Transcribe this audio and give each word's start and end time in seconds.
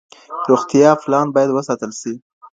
روغتیا 0.49 0.91
پالان 1.01 1.27
باید 1.35 1.49
وستایل 1.53 1.91
شي. 2.01 2.13